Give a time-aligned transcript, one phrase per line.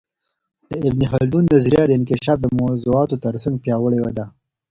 [0.69, 4.25] د ابن خلدون نظریه د انکشاف د موضوعاتو ترڅنګ پياوړې ده.